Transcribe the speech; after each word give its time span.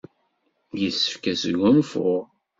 Yessefk 0.81 1.23
ad 1.31 1.37
sgunfuɣ. 1.41 2.23